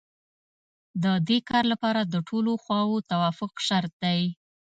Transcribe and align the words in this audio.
د 1.03 1.05
دې 1.27 1.37
کار 1.49 1.63
لپاره 1.71 2.01
د 2.03 2.15
ټولو 2.27 2.51
خواوو 2.63 3.05
توافق 3.11 3.53
شرط 3.67 3.93
دی 4.03 4.21